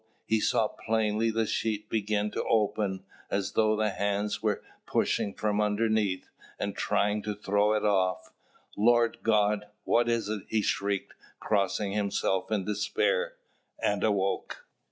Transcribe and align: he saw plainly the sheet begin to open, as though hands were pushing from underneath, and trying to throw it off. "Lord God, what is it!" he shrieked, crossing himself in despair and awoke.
he 0.25 0.39
saw 0.41 0.67
plainly 0.67 1.29
the 1.29 1.45
sheet 1.45 1.87
begin 1.87 2.31
to 2.31 2.43
open, 2.45 3.05
as 3.29 3.51
though 3.51 3.77
hands 3.81 4.41
were 4.41 4.63
pushing 4.87 5.31
from 5.31 5.61
underneath, 5.61 6.27
and 6.57 6.75
trying 6.75 7.21
to 7.21 7.35
throw 7.35 7.73
it 7.73 7.85
off. 7.85 8.33
"Lord 8.75 9.19
God, 9.21 9.67
what 9.83 10.09
is 10.09 10.27
it!" 10.27 10.41
he 10.49 10.63
shrieked, 10.63 11.13
crossing 11.39 11.91
himself 11.91 12.49
in 12.51 12.65
despair 12.65 13.35
and 13.77 14.03
awoke. 14.03 14.65